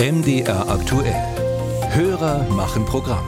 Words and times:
MDR 0.00 0.68
aktuell. 0.68 1.12
Hörer 1.90 2.44
machen 2.50 2.84
Programm. 2.84 3.24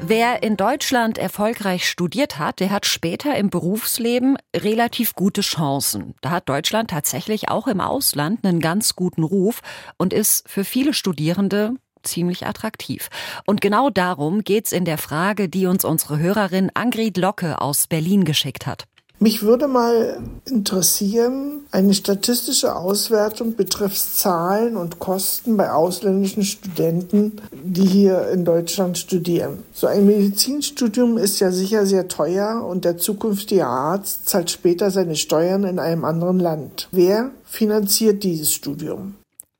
Wer 0.00 0.42
in 0.42 0.56
Deutschland 0.56 1.18
erfolgreich 1.18 1.88
studiert 1.88 2.40
hat, 2.40 2.58
der 2.58 2.70
hat 2.70 2.84
später 2.84 3.36
im 3.36 3.48
Berufsleben 3.48 4.36
relativ 4.56 5.14
gute 5.14 5.42
Chancen. 5.42 6.14
Da 6.20 6.30
hat 6.30 6.48
Deutschland 6.48 6.90
tatsächlich 6.90 7.48
auch 7.48 7.68
im 7.68 7.80
Ausland 7.80 8.44
einen 8.44 8.58
ganz 8.58 8.96
guten 8.96 9.22
Ruf 9.22 9.60
und 9.98 10.12
ist 10.12 10.48
für 10.48 10.64
viele 10.64 10.92
Studierende 10.92 11.76
ziemlich 12.02 12.44
attraktiv. 12.44 13.08
Und 13.46 13.60
genau 13.60 13.90
darum 13.90 14.42
geht's 14.42 14.72
in 14.72 14.84
der 14.84 14.98
Frage, 14.98 15.48
die 15.48 15.66
uns 15.66 15.84
unsere 15.84 16.18
Hörerin 16.18 16.72
Angrid 16.74 17.18
Locke 17.18 17.60
aus 17.60 17.86
Berlin 17.86 18.24
geschickt 18.24 18.66
hat. 18.66 18.88
Mich 19.24 19.42
würde 19.42 19.68
mal 19.68 20.18
interessieren, 20.44 21.62
eine 21.70 21.94
statistische 21.94 22.76
Auswertung 22.76 23.56
betreffs 23.56 24.16
Zahlen 24.16 24.76
und 24.76 24.98
Kosten 24.98 25.56
bei 25.56 25.72
ausländischen 25.72 26.44
Studenten, 26.44 27.40
die 27.50 27.86
hier 27.86 28.28
in 28.28 28.44
Deutschland 28.44 28.98
studieren. 28.98 29.62
So 29.72 29.86
ein 29.86 30.04
Medizinstudium 30.04 31.16
ist 31.16 31.40
ja 31.40 31.52
sicher 31.52 31.86
sehr 31.86 32.06
teuer 32.08 32.66
und 32.68 32.84
der 32.84 32.98
zukünftige 32.98 33.66
Arzt 33.66 34.28
zahlt 34.28 34.50
später 34.50 34.90
seine 34.90 35.16
Steuern 35.16 35.64
in 35.64 35.78
einem 35.78 36.04
anderen 36.04 36.38
Land. 36.38 36.88
Wer 36.92 37.30
finanziert 37.46 38.24
dieses 38.24 38.52
Studium? 38.52 39.14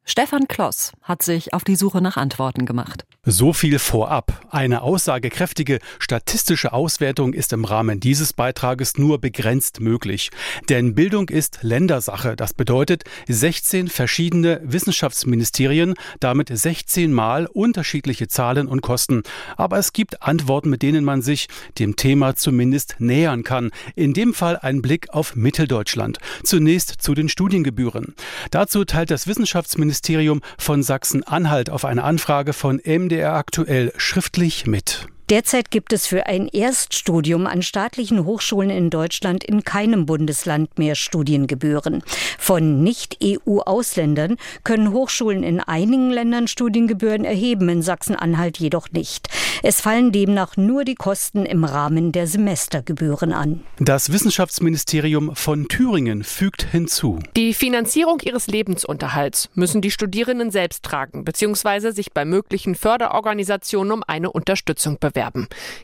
Stefan 0.04 0.46
Kloss 0.46 0.92
hat 1.00 1.22
sich 1.22 1.54
auf 1.54 1.64
die 1.64 1.76
Suche 1.76 2.02
nach 2.02 2.18
Antworten 2.18 2.66
gemacht. 2.66 3.06
So 3.26 3.54
viel 3.54 3.78
vorab. 3.78 4.44
Eine 4.50 4.82
aussagekräftige 4.82 5.78
statistische 5.98 6.74
Auswertung 6.74 7.32
ist 7.32 7.54
im 7.54 7.64
Rahmen 7.64 7.98
dieses 7.98 8.34
Beitrages 8.34 8.98
nur 8.98 9.18
begrenzt 9.18 9.80
möglich. 9.80 10.30
Denn 10.68 10.94
Bildung 10.94 11.30
ist 11.30 11.60
Ländersache. 11.62 12.36
Das 12.36 12.52
bedeutet 12.52 13.04
16 13.26 13.88
verschiedene 13.88 14.60
Wissenschaftsministerien, 14.62 15.94
damit 16.20 16.50
16 16.52 17.14
Mal 17.14 17.46
unterschiedliche 17.46 18.28
Zahlen 18.28 18.66
und 18.66 18.82
Kosten. 18.82 19.22
Aber 19.56 19.78
es 19.78 19.94
gibt 19.94 20.22
Antworten, 20.22 20.68
mit 20.68 20.82
denen 20.82 21.02
man 21.02 21.22
sich 21.22 21.48
dem 21.78 21.96
Thema 21.96 22.36
zumindest 22.36 22.96
nähern 22.98 23.42
kann. 23.42 23.70
In 23.94 24.12
dem 24.12 24.34
Fall 24.34 24.58
ein 24.58 24.82
Blick 24.82 25.08
auf 25.14 25.34
Mitteldeutschland. 25.34 26.18
Zunächst 26.42 26.96
zu 27.00 27.14
den 27.14 27.30
Studiengebühren. 27.30 28.14
Dazu 28.50 28.84
teilt 28.84 29.10
das 29.10 29.26
Wissenschaftsministerium 29.26 30.42
von 30.58 30.82
Sachsen-Anhalt 30.82 31.70
auf 31.70 31.86
eine 31.86 32.04
Anfrage 32.04 32.52
von 32.52 32.82
MD 32.84 33.13
MDR 33.14 33.34
aktuell 33.34 33.92
schriftlich 33.96 34.66
mit. 34.66 35.06
Derzeit 35.30 35.70
gibt 35.70 35.94
es 35.94 36.06
für 36.06 36.26
ein 36.26 36.48
Erststudium 36.48 37.46
an 37.46 37.62
staatlichen 37.62 38.26
Hochschulen 38.26 38.68
in 38.68 38.90
Deutschland 38.90 39.42
in 39.42 39.64
keinem 39.64 40.04
Bundesland 40.04 40.78
mehr 40.78 40.94
Studiengebühren. 40.94 42.02
Von 42.38 42.82
Nicht-EU-Ausländern 42.82 44.36
können 44.64 44.92
Hochschulen 44.92 45.42
in 45.42 45.60
einigen 45.60 46.10
Ländern 46.10 46.46
Studiengebühren 46.46 47.24
erheben, 47.24 47.70
in 47.70 47.80
Sachsen-Anhalt 47.80 48.58
jedoch 48.58 48.90
nicht. 48.90 49.30
Es 49.62 49.80
fallen 49.80 50.12
demnach 50.12 50.58
nur 50.58 50.84
die 50.84 50.94
Kosten 50.94 51.46
im 51.46 51.64
Rahmen 51.64 52.12
der 52.12 52.26
Semestergebühren 52.26 53.32
an. 53.32 53.64
Das 53.78 54.12
Wissenschaftsministerium 54.12 55.34
von 55.34 55.68
Thüringen 55.68 56.22
fügt 56.22 56.64
hinzu. 56.70 57.20
Die 57.34 57.54
Finanzierung 57.54 58.20
ihres 58.20 58.46
Lebensunterhalts 58.46 59.48
müssen 59.54 59.80
die 59.80 59.90
Studierenden 59.90 60.50
selbst 60.50 60.82
tragen 60.82 61.24
bzw. 61.24 61.92
sich 61.92 62.12
bei 62.12 62.26
möglichen 62.26 62.74
Förderorganisationen 62.74 63.90
um 63.90 64.02
eine 64.06 64.30
Unterstützung 64.30 64.98
bewerben. 65.00 65.13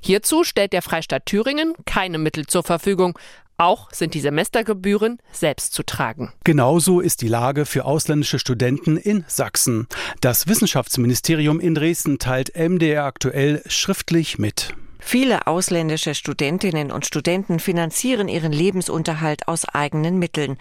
Hierzu 0.03 0.45
stellt 0.45 0.73
der 0.73 0.83
Freistaat 0.83 1.27
Thüringen 1.27 1.75
keine 1.87 2.19
Mittel 2.19 2.47
zur 2.47 2.63
Verfügung. 2.63 3.19
Auch 3.57 3.91
sind 3.93 4.15
die 4.15 4.21
Semestergebühren 4.21 5.19
selbst 5.33 5.75
zu 5.75 5.83
tragen. 5.83 6.33
Genauso 6.45 7.01
ist 7.01 7.21
die 7.21 7.29
Lage 7.29 7.67
für 7.67 7.85
ausländische 7.85 8.39
Studenten 8.39 8.97
in 8.97 9.25
Sachsen. 9.29 9.87
Das 10.23 10.49
Wissenschaftsministerium 10.49 11.61
in 11.61 11.75
Dresden 11.75 12.19
teilt 12.19 12.57
MDR 12.57 13.05
aktuell 13.05 13.63
schriftlich 13.67 14.39
mit. 14.39 14.75
Viele 14.99 15.47
ausländische 15.47 16.15
Studentinnen 16.15 16.91
und 16.91 17.05
Studenten 17.05 17.59
finanzieren 17.59 18.29
ihren 18.29 18.53
Lebensunterhalt 18.53 19.47
aus 19.49 19.67
eigenen 19.67 20.19
Mitteln. 20.19 20.57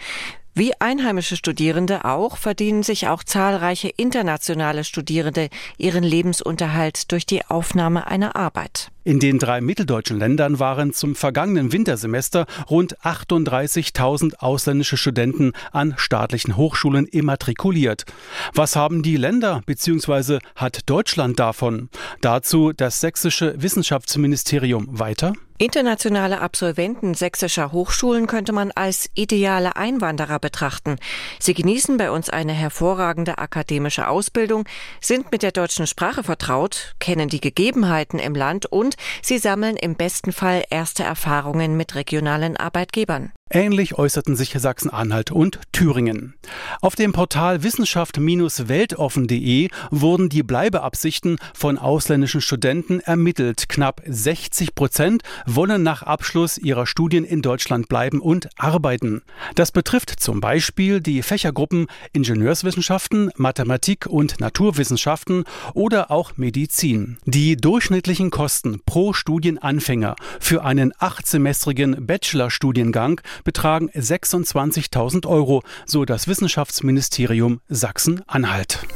Wie 0.60 0.78
einheimische 0.78 1.36
Studierende 1.36 2.04
auch 2.04 2.36
verdienen 2.36 2.82
sich 2.82 3.08
auch 3.08 3.24
zahlreiche 3.24 3.88
internationale 3.88 4.84
Studierende 4.84 5.48
ihren 5.78 6.04
Lebensunterhalt 6.04 7.10
durch 7.12 7.24
die 7.24 7.46
Aufnahme 7.46 8.06
einer 8.08 8.36
Arbeit. 8.36 8.90
In 9.02 9.18
den 9.18 9.38
drei 9.38 9.62
mitteldeutschen 9.62 10.18
Ländern 10.18 10.58
waren 10.58 10.92
zum 10.92 11.14
vergangenen 11.14 11.72
Wintersemester 11.72 12.44
rund 12.68 12.98
38.000 13.00 14.34
ausländische 14.40 14.98
Studenten 14.98 15.52
an 15.72 15.94
staatlichen 15.96 16.58
Hochschulen 16.58 17.06
immatrikuliert. 17.06 18.04
Was 18.52 18.76
haben 18.76 19.02
die 19.02 19.16
Länder 19.16 19.62
bzw. 19.64 20.38
hat 20.54 20.80
Deutschland 20.84 21.40
davon? 21.40 21.88
Dazu 22.20 22.72
das 22.74 23.00
sächsische 23.00 23.54
Wissenschaftsministerium 23.56 24.86
weiter. 24.98 25.32
Internationale 25.60 26.40
Absolventen 26.40 27.12
sächsischer 27.12 27.70
Hochschulen 27.70 28.26
könnte 28.26 28.54
man 28.54 28.70
als 28.70 29.10
ideale 29.12 29.76
Einwanderer 29.76 30.38
betrachten. 30.38 30.96
Sie 31.38 31.52
genießen 31.52 31.98
bei 31.98 32.10
uns 32.10 32.30
eine 32.30 32.54
hervorragende 32.54 33.36
akademische 33.36 34.08
Ausbildung, 34.08 34.64
sind 35.02 35.30
mit 35.30 35.42
der 35.42 35.52
deutschen 35.52 35.86
Sprache 35.86 36.24
vertraut, 36.24 36.94
kennen 36.98 37.28
die 37.28 37.42
Gegebenheiten 37.42 38.18
im 38.18 38.34
Land 38.34 38.72
und 38.90 38.96
sie 39.22 39.38
sammeln 39.38 39.76
im 39.76 39.94
besten 39.94 40.32
Fall 40.32 40.64
erste 40.68 41.04
Erfahrungen 41.04 41.76
mit 41.76 41.94
regionalen 41.94 42.56
Arbeitgebern. 42.56 43.32
Ähnlich 43.52 43.98
äußerten 43.98 44.36
sich 44.36 44.54
Sachsen-Anhalt 44.56 45.32
und 45.32 45.58
Thüringen. 45.72 46.34
Auf 46.80 46.94
dem 46.94 47.12
Portal 47.12 47.64
wissenschaft-weltoffen.de 47.64 49.70
wurden 49.90 50.28
die 50.28 50.44
Bleibeabsichten 50.44 51.36
von 51.52 51.76
ausländischen 51.76 52.42
Studenten 52.42 53.00
ermittelt. 53.00 53.68
Knapp 53.68 54.02
60 54.06 54.76
Prozent 54.76 55.24
wollen 55.46 55.82
nach 55.82 56.04
Abschluss 56.04 56.58
ihrer 56.58 56.86
Studien 56.86 57.24
in 57.24 57.42
Deutschland 57.42 57.88
bleiben 57.88 58.20
und 58.20 58.48
arbeiten. 58.56 59.22
Das 59.56 59.72
betrifft 59.72 60.20
zum 60.20 60.40
Beispiel 60.40 61.00
die 61.00 61.22
Fächergruppen 61.22 61.88
Ingenieurswissenschaften, 62.12 63.32
Mathematik 63.34 64.06
und 64.06 64.38
Naturwissenschaften 64.38 65.42
oder 65.74 66.12
auch 66.12 66.36
Medizin. 66.36 67.18
Die 67.24 67.56
durchschnittlichen 67.56 68.30
Kosten 68.30 68.80
pro 68.86 69.12
Studienanfänger 69.12 70.14
für 70.38 70.64
einen 70.64 70.92
achtsemestrigen 71.00 72.06
Bachelorstudiengang 72.06 73.20
betragen 73.44 73.90
26.000 73.90 75.26
Euro, 75.26 75.62
so 75.86 76.04
das 76.04 76.28
Wissenschaftsministerium 76.28 77.60
Sachsen-Anhalt. 77.68 78.86